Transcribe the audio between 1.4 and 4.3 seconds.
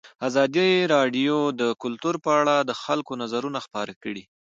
د کلتور په اړه د خلکو نظرونه خپاره کړي.